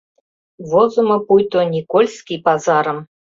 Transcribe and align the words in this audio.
Возымо 0.69 1.17
пуйто 1.27 1.59
Никольский 1.73 2.39
пазарым 2.45 2.99